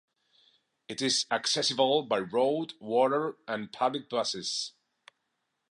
[0.87, 4.71] It is accessible by road, water, and public buses.